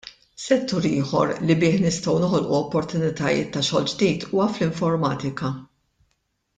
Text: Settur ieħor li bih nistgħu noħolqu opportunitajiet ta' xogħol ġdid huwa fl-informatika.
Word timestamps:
Settur 0.43 0.85
ieħor 0.89 1.33
li 1.49 1.57
bih 1.65 1.75
nistgħu 1.83 2.15
noħolqu 2.25 2.55
opportunitajiet 2.61 3.53
ta' 3.57 3.63
xogħol 3.67 3.89
ġdid 3.95 4.29
huwa 4.33 4.49
fl-informatika. 4.57 5.53